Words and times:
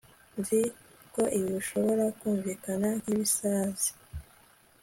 nzi 0.39 0.61
ko 1.13 1.21
ibi 1.37 1.49
bishobora 1.57 2.05
kumvikana 2.19 2.87
nkibisazi 3.01 3.89